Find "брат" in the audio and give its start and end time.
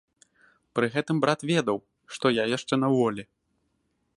1.23-1.39